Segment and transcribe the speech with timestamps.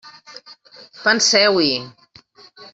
[1.03, 1.71] Penseu-hi.